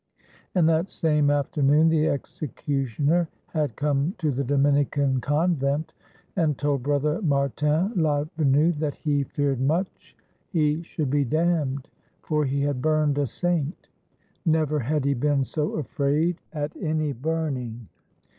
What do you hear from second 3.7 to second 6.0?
come to the Dominican convent,